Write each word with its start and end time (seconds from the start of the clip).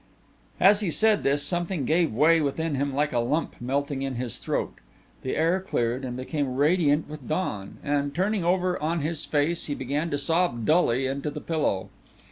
As 0.59 0.79
he 0.79 0.89
said 0.89 1.21
this 1.21 1.43
something 1.43 1.85
gave 1.85 2.11
way 2.11 2.41
within 2.41 2.73
him 2.73 2.91
like 2.91 3.13
a 3.13 3.19
lump 3.19 3.53
melting 3.59 4.01
in 4.01 4.15
his 4.15 4.39
throat. 4.39 4.73
The 5.21 5.35
air 5.35 5.59
cleared 5.61 6.03
and 6.03 6.17
became 6.17 6.55
radiant 6.55 7.07
with 7.07 7.27
dawn, 7.27 7.77
and 7.83 8.11
turning 8.15 8.43
over 8.43 8.81
on 8.81 9.01
his 9.01 9.25
face 9.25 9.67
he 9.67 9.75
began 9.75 10.09
to 10.09 10.17
sob 10.17 10.65
dully 10.65 11.05
into 11.05 11.29
the 11.29 11.39
pillow. 11.39 11.89